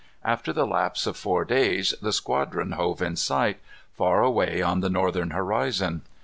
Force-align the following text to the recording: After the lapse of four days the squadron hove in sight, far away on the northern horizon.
After 0.23 0.51
the 0.51 0.65
lapse 0.65 1.05
of 1.05 1.15
four 1.15 1.45
days 1.45 1.93
the 2.01 2.11
squadron 2.11 2.71
hove 2.71 3.03
in 3.03 3.15
sight, 3.15 3.59
far 3.93 4.23
away 4.23 4.59
on 4.59 4.79
the 4.79 4.89
northern 4.89 5.29
horizon. 5.29 6.01